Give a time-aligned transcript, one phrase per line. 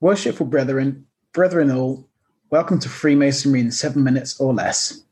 [0.00, 2.08] Worshipful brethren, brethren all,
[2.50, 5.02] welcome to Freemasonry in seven minutes or less.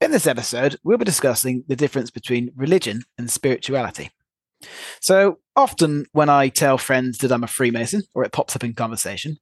[0.00, 4.10] In this episode, we'll be discussing the difference between religion and spirituality.
[5.00, 8.74] So, often when I tell friends that I'm a Freemason, or it pops up in
[8.74, 9.36] conversation,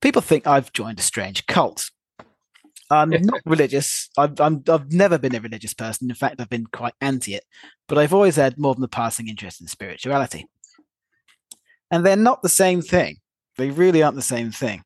[0.00, 1.90] people think I've joined a strange cult.
[2.88, 4.10] I'm not religious.
[4.16, 6.08] I've, i have never been a religious person.
[6.08, 7.42] In fact, I've been quite anti it,
[7.88, 10.46] but I've always had more than a passing interest in spirituality.
[11.90, 13.16] And they're not the same thing.
[13.60, 14.82] They really aren't the same thing.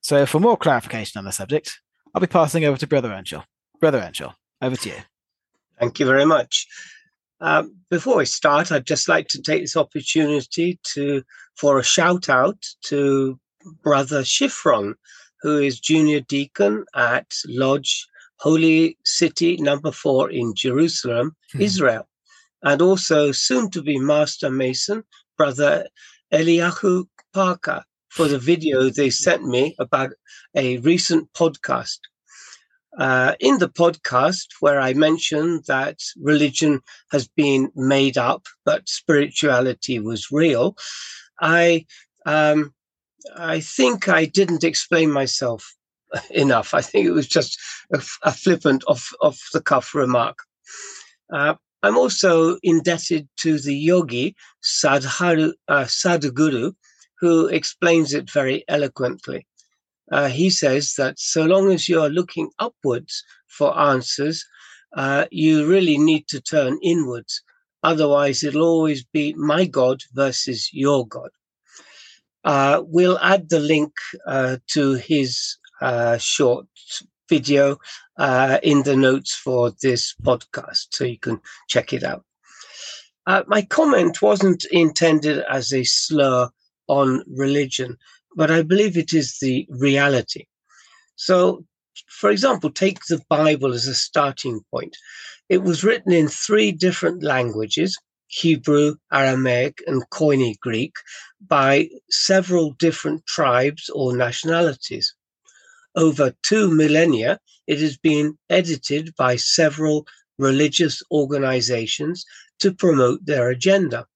[0.00, 1.80] So, for more clarification on the subject,
[2.14, 3.42] I'll be passing over to Brother Earnshaw.
[3.80, 4.96] Brother Earnshaw, over to you.
[5.80, 6.66] Thank you very much.
[7.40, 11.24] Um, before we start, I'd just like to take this opportunity to
[11.56, 13.40] for a shout out to
[13.82, 14.94] Brother Shifron,
[15.40, 21.60] who is junior deacon at Lodge Holy City Number Four in Jerusalem, hmm.
[21.60, 22.08] Israel,
[22.62, 25.02] and also soon to be Master Mason,
[25.36, 25.88] Brother
[26.32, 27.82] Eliyahu Parker,
[28.12, 30.10] for the video they sent me about
[30.54, 31.98] a recent podcast.
[32.98, 39.98] Uh, in the podcast, where I mentioned that religion has been made up, but spirituality
[39.98, 40.76] was real,
[41.40, 41.86] I
[42.26, 42.74] um,
[43.34, 45.74] I think I didn't explain myself
[46.30, 46.74] enough.
[46.74, 47.58] I think it was just
[47.94, 50.36] a, a flippant, off off the cuff remark.
[51.32, 56.74] Uh, I'm also indebted to the yogi Sadhharu, uh, Sadhguru,
[57.22, 59.46] who explains it very eloquently.
[60.10, 64.44] Uh, he says that so long as you're looking upwards for answers,
[64.96, 67.40] uh, you really need to turn inwards.
[67.84, 71.30] Otherwise, it'll always be my God versus your God.
[72.44, 73.92] Uh, we'll add the link
[74.26, 76.66] uh, to his uh, short
[77.28, 77.78] video
[78.18, 82.24] uh, in the notes for this podcast, so you can check it out.
[83.46, 86.50] my comment wasn't intended as a slur
[86.88, 87.96] on religion,
[88.36, 90.46] but I believe it is the reality.
[91.16, 91.64] So,
[92.08, 94.96] for example, take the Bible as a starting point.
[95.48, 97.98] It was written in three different languages
[98.28, 100.94] Hebrew, Aramaic, and Koine Greek
[101.46, 105.14] by several different tribes or nationalities.
[105.94, 110.06] Over two millennia, it has been edited by several
[110.38, 112.24] religious organizations
[112.60, 114.06] to promote their agenda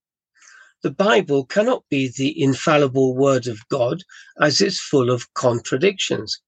[0.87, 4.05] the Bible cannot be the infallible word of God
[4.41, 6.41] as it's full of contradictions.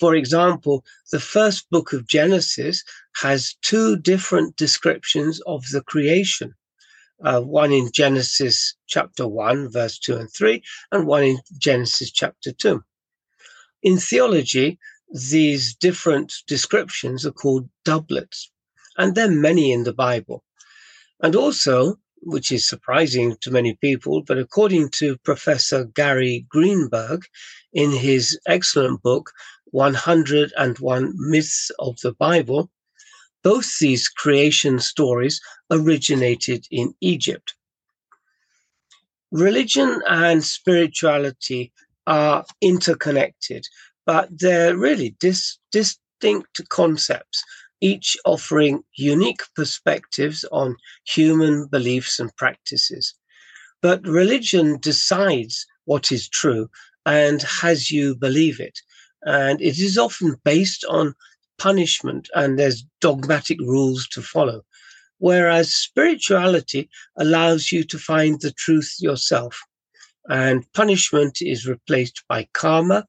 [0.00, 2.82] For example, the first book of Genesis
[3.22, 6.52] has two different descriptions of the creation.
[7.22, 10.60] Uh, one in Genesis chapter 1, verse 2 and 3,
[10.90, 12.82] and one in Genesis chapter 2.
[13.84, 14.80] In theology,
[15.30, 18.50] these different descriptions are called doublets,
[18.98, 20.42] and there are many in the Bible.
[21.20, 27.24] And also, which is surprising to many people, but according to Professor Gary Greenberg
[27.72, 29.30] in his excellent book,
[29.66, 32.70] 101 Myths of the Bible,
[33.42, 35.40] both these creation stories
[35.70, 37.54] originated in Egypt.
[39.30, 41.72] Religion and spirituality
[42.06, 43.66] are interconnected,
[44.06, 47.42] but they're really dis- distinct concepts
[47.84, 50.74] each offering unique perspectives on
[51.06, 53.14] human beliefs and practices.
[53.82, 56.70] But religion decides what is true
[57.04, 58.80] and has you believe it.
[59.26, 61.14] And it is often based on
[61.58, 64.64] punishment and there's dogmatic rules to follow.
[65.18, 69.60] Whereas spirituality allows you to find the truth yourself.
[70.30, 73.06] And punishment is replaced by karma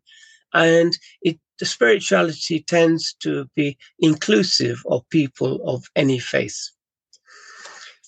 [0.53, 6.70] and it the spirituality tends to be inclusive of people of any faith.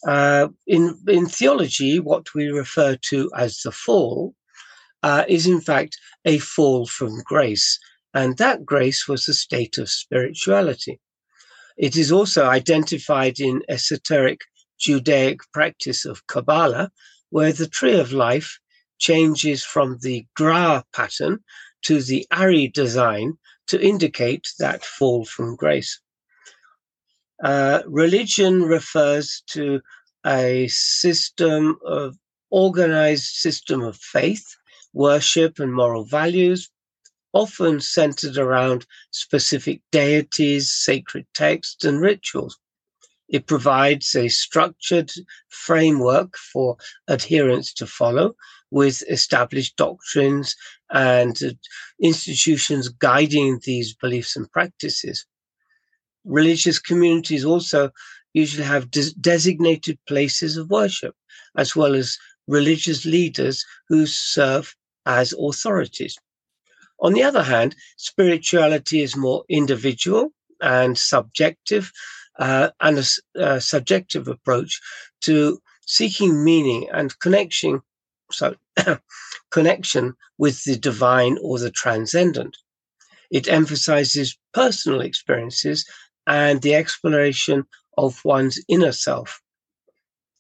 [0.08, 4.34] Uh, in, in theology, what we refer to as the fall
[5.04, 7.80] uh, is in fact a fall from grace,
[8.14, 11.00] and that grace was a state of spirituality.
[11.78, 14.42] It is also identified in esoteric
[14.80, 16.92] Judaic practice of Kabbalah,
[17.30, 18.60] where the tree of life
[19.00, 21.40] changes from the Gra pattern
[21.84, 23.38] to the Ari design
[23.68, 26.00] to indicate that fall from grace.
[27.44, 29.82] Uh, religion refers to
[30.26, 32.18] a system of
[32.50, 34.46] organized system of faith,
[34.94, 36.70] worship, and moral values,
[37.34, 42.58] often centered around specific deities, sacred texts, and rituals.
[43.30, 45.12] It provides a structured
[45.50, 46.78] framework for
[47.10, 48.36] adherents to follow
[48.72, 50.56] with established doctrines
[50.92, 51.40] and
[52.02, 55.26] institutions guiding these beliefs and practices.
[56.26, 57.92] Religious communities also
[58.34, 61.16] usually have des- designated places of worship,
[61.58, 62.18] as well as
[62.48, 64.76] religious leaders who serve
[65.06, 66.18] as authorities.
[67.00, 70.32] On the other hand, spirituality is more individual
[70.62, 71.92] and subjective,
[72.40, 73.04] uh, and a,
[73.36, 74.80] a, subjective approach
[75.22, 77.82] to seeking meaning and connection,
[78.32, 78.56] so
[79.52, 82.58] connection with the divine or the transcendent.
[83.32, 85.86] It emphasizes personal experiences
[86.26, 87.66] and the exploration
[87.98, 89.42] of one's inner self.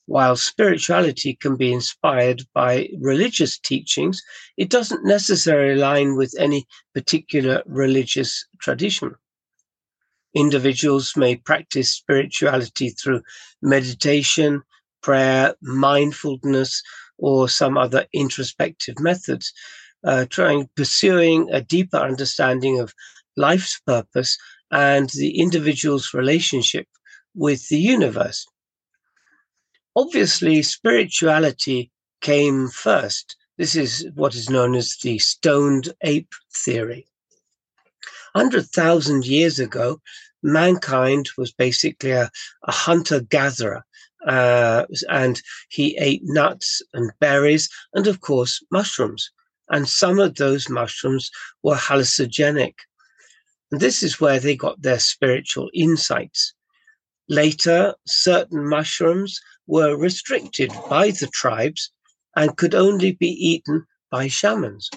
[0.05, 4.21] While spirituality can be inspired by religious teachings,
[4.55, 9.15] it doesn't necessarily align with any particular religious tradition.
[10.33, 13.21] Individuals may practice spirituality through
[13.61, 14.63] meditation,
[15.01, 16.83] prayer, mindfulness,
[17.17, 19.53] or some other introspective methods,
[20.03, 22.93] uh, trying pursuing a deeper understanding of
[23.35, 24.37] life's purpose
[24.71, 26.87] and the individual's relationship
[27.35, 28.45] with the universe.
[29.95, 31.91] Obviously, spirituality
[32.21, 33.35] came first.
[33.57, 37.07] This is what is known as the stoned ape theory.
[38.33, 39.99] 100,000 years ago,
[40.43, 42.29] mankind was basically a,
[42.63, 43.83] a hunter gatherer,
[44.25, 49.31] uh, and he ate nuts and berries, and of course, mushrooms.
[49.69, 51.29] And some of those mushrooms
[51.63, 52.75] were hallucinogenic.
[53.71, 56.53] And this is where they got their spiritual insights.
[57.29, 61.91] Later, certain mushrooms were restricted by the tribes
[62.35, 64.89] and could only be eaten by shamans.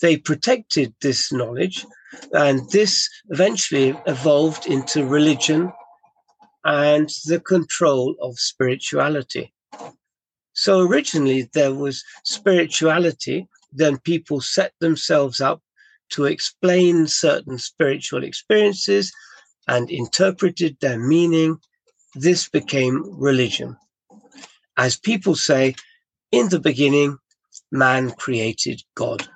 [0.00, 1.84] They protected this knowledge,
[2.32, 5.72] and this eventually evolved into religion
[6.66, 9.54] and the control of spirituality.
[10.52, 15.62] So originally there was spirituality, then people set themselves up
[16.10, 19.12] to explain certain spiritual experiences
[19.68, 21.58] and interpreted their meaning,
[22.16, 23.76] this became religion.
[24.76, 25.76] As people say,
[26.32, 27.16] in the beginning,
[27.70, 29.28] man created God.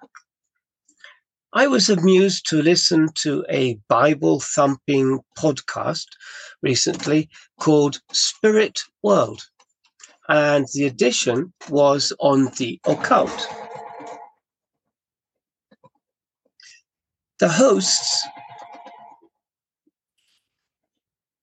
[1.53, 6.07] I was amused to listen to a Bible thumping podcast
[6.63, 9.43] recently called Spirit World.
[10.29, 13.49] And the edition was on the occult.
[17.41, 18.25] The hosts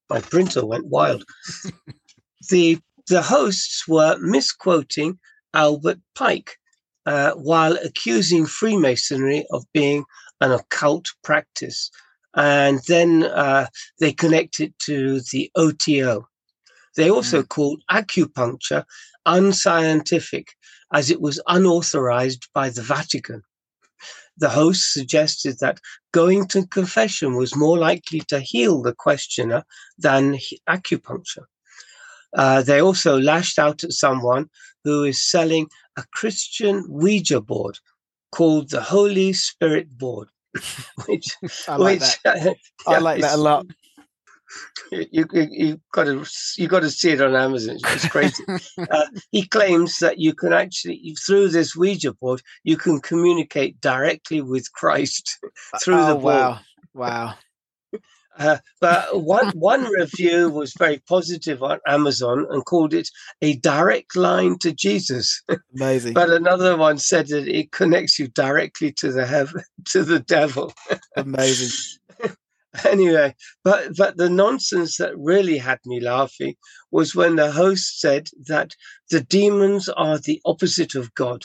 [0.08, 1.24] my printer went wild.
[2.50, 2.78] the
[3.08, 5.18] the hosts were misquoting
[5.52, 6.56] Albert Pike
[7.08, 10.04] uh, while accusing Freemasonry of being
[10.40, 11.90] an occult practice.
[12.36, 13.66] And then uh,
[13.98, 16.28] they connected to the OTO.
[16.96, 17.48] They also mm.
[17.48, 18.84] called acupuncture
[19.26, 20.48] unscientific
[20.92, 23.42] as it was unauthorized by the Vatican
[24.38, 25.80] the host suggested that
[26.12, 29.64] going to confession was more likely to heal the questioner
[29.98, 30.38] than
[30.68, 31.44] acupuncture.
[32.36, 34.48] Uh, they also lashed out at someone
[34.84, 37.78] who is selling a Christian Ouija board
[38.32, 40.28] called the Holy Spirit Board,
[41.06, 41.28] which
[41.66, 42.56] I like which, that.
[42.86, 43.66] I like that a lot
[44.90, 46.24] you, you you got to
[46.56, 47.78] you got to see it on Amazon.
[47.84, 48.44] It's crazy.
[48.90, 54.40] uh, he claims that you can actually through this Ouija board you can communicate directly
[54.40, 55.38] with Christ
[55.82, 56.24] through oh, the board.
[56.24, 56.60] Wow!
[56.94, 57.34] Wow.
[58.38, 63.08] Uh, but one one review was very positive on Amazon and called it
[63.42, 65.42] a direct line to Jesus.
[65.74, 66.14] Amazing.
[66.14, 70.72] but another one said that it connects you directly to the heaven to the devil.
[71.16, 71.98] Amazing.
[72.84, 73.34] anyway,
[73.64, 76.54] but but the nonsense that really had me laughing
[76.90, 78.74] was when the host said that
[79.10, 81.44] the demons are the opposite of God.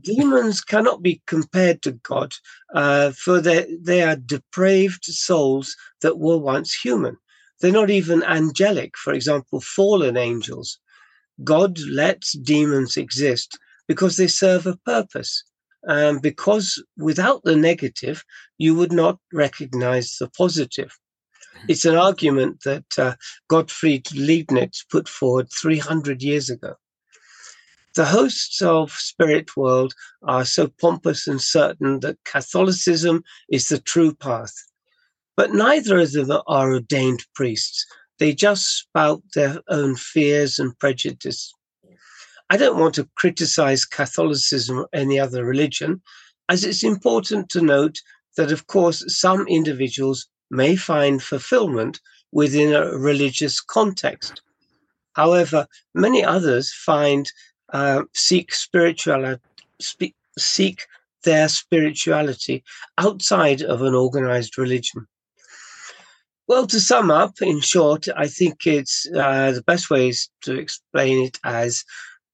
[0.00, 2.32] Demons cannot be compared to God,
[2.74, 7.16] uh, for they they are depraved souls that were once human.
[7.60, 8.96] They're not even angelic.
[8.96, 10.78] For example, fallen angels.
[11.44, 15.44] God lets demons exist because they serve a purpose
[15.86, 18.24] um, because without the negative,
[18.58, 20.96] you would not recognize the positive.
[21.68, 23.14] It's an argument that uh,
[23.48, 26.74] Gottfried Leibniz put forward 300 years ago.
[27.94, 34.14] The hosts of Spirit World are so pompous and certain that Catholicism is the true
[34.14, 34.54] path.
[35.36, 37.84] But neither of them are ordained priests.
[38.18, 41.52] They just spout their own fears and prejudice.
[42.48, 46.00] I don't want to criticize Catholicism or any other religion,
[46.48, 47.98] as it's important to note
[48.36, 54.40] that, of course, some individuals may find fulfillment within a religious context.
[55.14, 57.30] However, many others find
[57.72, 59.40] uh, seek spirituality,
[60.38, 60.86] seek
[61.24, 62.64] their spirituality
[62.98, 65.06] outside of an organized religion.
[66.48, 70.58] Well, to sum up, in short, I think it's uh, the best way is to
[70.58, 71.84] explain it as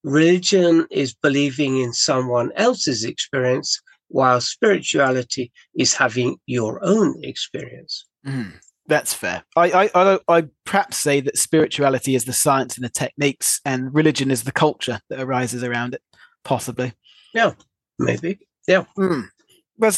[0.03, 8.07] religion is believing in someone else's experience, while spirituality is having your own experience.
[8.27, 8.55] Mm,
[8.89, 9.45] that's fair.
[9.55, 13.95] I, I, I, I perhaps say that spirituality is the science and the techniques, and
[13.95, 16.03] religion is the culture that arises around it,
[16.43, 16.95] possibly.
[17.35, 17.53] Yeah,
[17.99, 18.39] maybe.
[18.67, 18.85] Yeah.
[18.99, 19.29] Mm.
[19.77, 19.93] Well,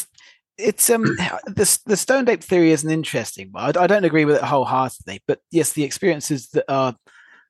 [0.57, 1.03] it's um
[1.47, 3.77] the the stone ape theory is an interesting one.
[3.77, 6.95] I, I, don't agree with it wholeheartedly, but yes, the experiences that are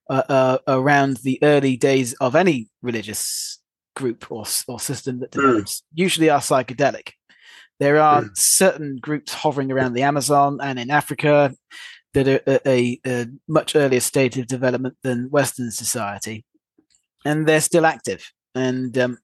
[0.09, 3.59] uh, uh, around the early days of any religious
[3.95, 5.41] group or or system that hmm.
[5.41, 5.83] develops mm.
[5.93, 7.11] usually are psychedelic.
[7.81, 8.37] There are mm.
[8.37, 11.51] certain groups hovering around the Amazon and in Africa
[12.13, 16.45] that are at a, a much earlier state of development than Western society,
[17.25, 18.31] and they're still active.
[18.53, 19.17] And um,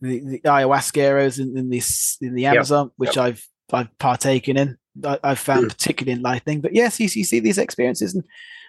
[0.00, 2.92] the, the ayahuasqueros in, in this in the Amazon, yep.
[2.96, 3.24] which yep.
[3.26, 4.78] I've I've partaken in.
[5.04, 5.68] I, have found mm.
[5.68, 6.62] particularly enlightening.
[6.62, 8.24] But yes, you, you, see these experiences, and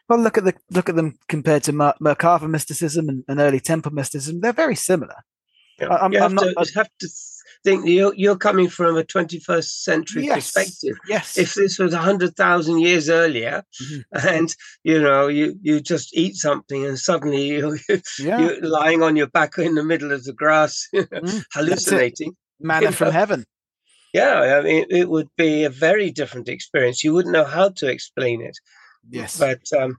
[0.10, 3.62] well, look at the look at them compared to Mer- Merkaba mysticism and, and, early
[3.62, 4.42] temple mysticism.
[4.42, 5.16] They're very similar.
[5.80, 5.96] Yeah.
[5.96, 7.08] I'm, you, have I'm to, not, you have to
[7.64, 10.98] think you're, you're coming from a 21st century yes, perspective.
[11.08, 11.38] Yes.
[11.38, 14.28] If this was 100,000 years earlier mm-hmm.
[14.28, 17.78] and, you know, you, you just eat something and suddenly you,
[18.20, 18.40] yeah.
[18.40, 22.36] you're lying on your back in the middle of the grass, mm, hallucinating.
[22.60, 23.12] Manna from know?
[23.12, 23.46] heaven.
[24.14, 27.04] Yeah, I mean, it would be a very different experience.
[27.04, 28.58] You wouldn't know how to explain it.
[29.08, 29.38] Yes.
[29.38, 29.98] But, um,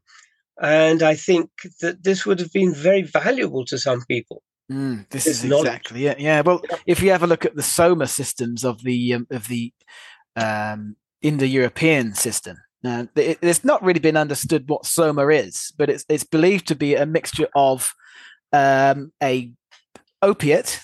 [0.61, 1.51] and I think
[1.81, 4.43] that this would have been very valuable to some people.
[4.71, 6.21] Mm, this is exactly it.
[6.21, 6.43] Yeah.
[6.43, 9.73] Well, if you have a look at the Soma systems of the um, of the
[10.37, 16.05] um, Indo-European system, uh, it, it's not really been understood what Soma is, but it's
[16.09, 17.93] it's believed to be a mixture of
[18.53, 19.51] um, a
[20.23, 20.81] opiate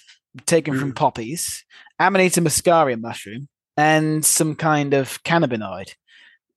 [0.47, 0.81] taken mm.
[0.81, 1.65] from poppies,
[2.01, 5.95] Amanita muscaria mushroom, and some kind of cannabinoid.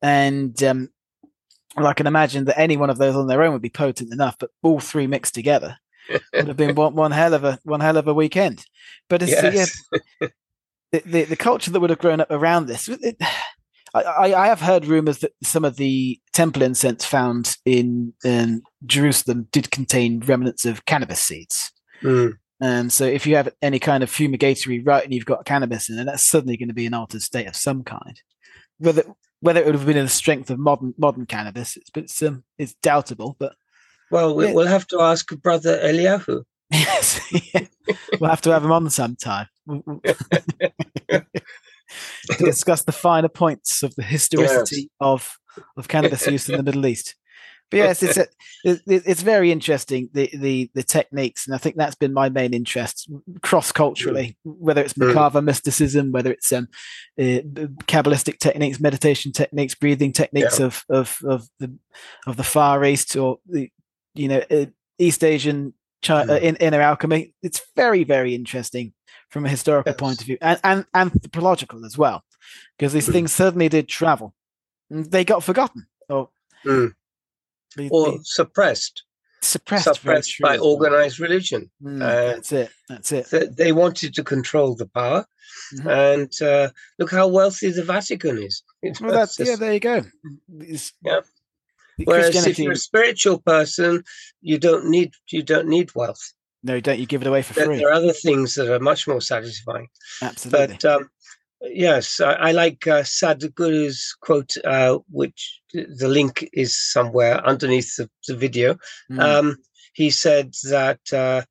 [0.02, 0.90] And um,
[1.78, 4.36] I can imagine that any one of those on their own would be potent enough,
[4.40, 5.78] but all three mixed together
[6.34, 8.66] would have been one, one hell of a one hell of a weekend.
[9.10, 9.84] But it's yes.
[10.22, 10.28] yeah,
[10.92, 12.88] the, the, the culture that would have grown up around this.
[12.88, 13.18] It,
[13.94, 19.48] I, I have heard rumors that some of the temple incense found in, in Jerusalem
[19.52, 21.72] did contain remnants of cannabis seeds.
[22.04, 22.34] Mm.
[22.62, 25.98] And so, if you have any kind of fumigatory rite and you've got cannabis in
[25.98, 28.22] it, that's suddenly going to be an altered state of some kind.
[28.78, 29.04] Whether
[29.40, 32.44] whether it would have been in the strength of modern modern cannabis, it's it's, um,
[32.58, 33.36] it's doubtable.
[33.40, 33.56] But
[34.12, 36.44] well, we, will have to ask Brother Eliyahu.
[36.72, 37.20] yes,
[37.54, 37.66] yeah.
[38.20, 41.26] we'll have to have him on sometime to
[42.38, 44.90] discuss the finer points of the historicity yes.
[45.00, 45.40] of
[45.78, 47.16] of cannabis use in the Middle East.
[47.72, 48.28] But yes, it's a,
[48.64, 52.54] it, it's very interesting the, the the techniques, and I think that's been my main
[52.54, 53.12] interest
[53.44, 54.38] cross culturally.
[54.46, 54.56] Mm.
[54.58, 55.44] Whether it's mm.
[55.44, 56.68] Mysticism, whether it's um,
[57.20, 57.46] uh,
[57.86, 60.66] kabbalistic techniques, meditation techniques, breathing techniques yeah.
[60.66, 61.78] of of of the
[62.26, 63.70] of the Far East, or the
[64.20, 64.66] you know, uh,
[64.98, 66.42] East Asian China, mm.
[66.42, 67.34] in, inner alchemy.
[67.42, 68.94] It's very, very interesting
[69.30, 70.00] from a historical yes.
[70.00, 72.24] point of view and, and anthropological as well,
[72.78, 73.14] because these mm.
[73.14, 74.34] things certainly did travel.
[74.90, 76.30] They got forgotten or,
[76.66, 76.94] mm.
[77.78, 79.04] they, or they, suppressed.
[79.42, 81.72] Suppressed, suppressed by organized religion.
[81.82, 82.72] Mm, uh, that's it.
[82.90, 83.30] That's it.
[83.30, 85.26] Th- they wanted to control the power,
[85.78, 85.88] mm-hmm.
[85.88, 88.64] and uh, look how wealthy the Vatican is.
[89.02, 89.56] Well, that's just, yeah.
[89.56, 90.04] There you go.
[90.60, 91.22] It's, yeah
[92.06, 94.04] Whereas if you're a spiritual person,
[94.42, 96.34] you don't need you don't need wealth.
[96.64, 97.78] No, don't you give it away for free?
[97.78, 99.88] There are other things that are much more satisfying.
[100.22, 100.78] Absolutely.
[100.82, 101.10] But um,
[101.62, 108.10] yes, I, I like uh, Sadhguru's quote, uh, which the link is somewhere underneath the,
[108.28, 108.78] the video.
[109.10, 109.20] Mm.
[109.20, 109.58] Um,
[109.94, 111.44] he said that uh,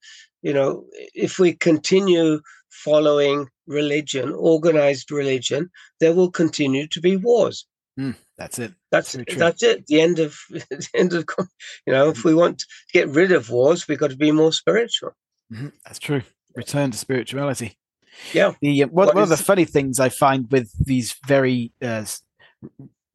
[0.42, 2.40] you know if we continue
[2.70, 7.66] following religion, organized religion, there will continue to be wars.
[7.98, 8.72] Mm, that's it.
[8.92, 9.86] That's that's it.
[9.86, 11.24] The end of the end of
[11.86, 12.10] you know.
[12.10, 15.10] If we want to get rid of wars, we've got to be more spiritual.
[15.52, 15.68] Mm-hmm.
[15.84, 16.22] That's true.
[16.54, 17.76] Return to spirituality.
[18.32, 18.52] Yeah.
[18.60, 22.04] The uh, one, one of the funny things I find with these very uh,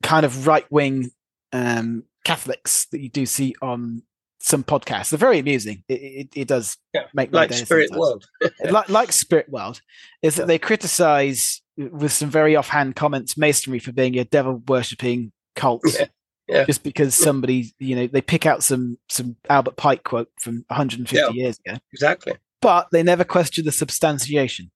[0.02, 1.12] kind of right wing
[1.52, 4.04] um, Catholics that you do see on
[4.40, 5.10] some podcasts.
[5.10, 5.84] They're very amusing.
[5.88, 8.00] It, it, it does yeah, make like Spirit sometimes.
[8.00, 8.26] World,
[8.70, 9.82] like, like Spirit World,
[10.22, 15.32] is that they criticize with some very offhand comments masonry for being a devil worshipping
[15.56, 15.82] cult.
[15.86, 16.08] Yeah.
[16.48, 16.66] Yeah.
[16.66, 21.16] Just because somebody, you know, they pick out some some Albert Pike quote from 150
[21.16, 21.78] yeah, years ago.
[21.94, 22.34] Exactly.
[22.62, 24.70] But they never question the substantiation,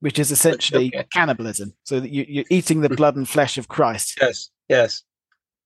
[0.00, 1.06] which is essentially okay.
[1.12, 1.74] cannibalism.
[1.84, 2.94] So that you, you're eating the hmm.
[2.94, 4.18] blood and flesh of Christ.
[4.20, 4.50] Yes.
[4.68, 5.02] Yes.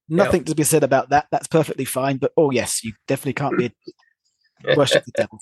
[0.08, 0.46] Nothing yeah.
[0.46, 1.28] to be said about that.
[1.30, 2.16] That's perfectly fine.
[2.16, 3.72] But oh yes, you definitely can't be
[4.66, 5.38] a worship the devil.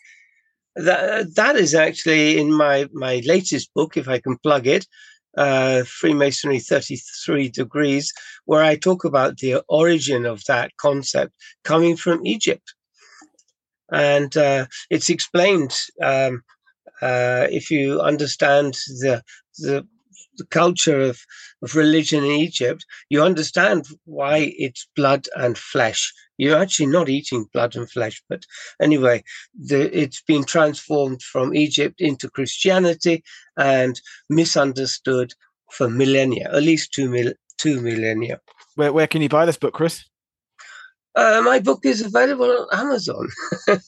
[0.77, 4.87] That that is actually in my my latest book, if I can plug it,
[5.37, 8.13] uh, Freemasonry 33 Degrees,
[8.45, 11.33] where I talk about the origin of that concept
[11.65, 12.75] coming from Egypt.
[13.93, 16.43] and uh, it's explained um,
[17.03, 19.23] uh, if you understand the
[19.59, 19.87] the,
[20.37, 21.21] the culture of,
[21.63, 26.13] of religion in Egypt, you understand why it's blood and flesh.
[26.39, 28.45] You're actually not eating blood and flesh, but
[28.81, 29.23] anyway,
[29.55, 33.23] the, it's been transformed from Egypt into Christianity
[33.57, 35.35] and misunderstood
[35.71, 38.41] for millennia, at least two mil, two millennia.
[38.75, 40.05] Where where can you buy this book, Chris?
[41.15, 43.29] Uh, my book is available on Amazon.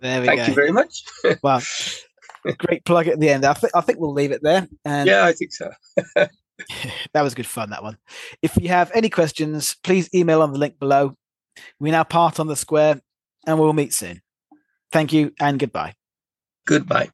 [0.00, 0.46] There we Thank go.
[0.46, 1.04] you very much.
[1.42, 1.62] Well,
[2.52, 3.44] great plug at the end.
[3.44, 4.68] I, th- I think we'll leave it there.
[4.84, 5.70] And yeah, I think so.
[6.16, 7.98] that was good fun, that one.
[8.42, 11.16] If you have any questions, please email on the link below.
[11.80, 13.00] We now part on the square
[13.46, 14.22] and we'll meet soon.
[14.92, 15.94] Thank you and goodbye.
[16.66, 17.10] Goodbye.